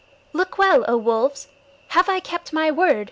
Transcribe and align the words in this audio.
"Look 0.33 0.57
well, 0.57 0.83
O 0.87 0.97
Wolves. 0.97 1.47
Have 1.89 2.09
I 2.09 2.19
kept 2.21 2.53
my 2.53 2.71
word?" 2.71 2.99